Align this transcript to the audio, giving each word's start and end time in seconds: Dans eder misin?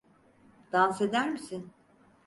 Dans 0.71 0.99
eder 1.01 1.27
misin? 1.29 1.63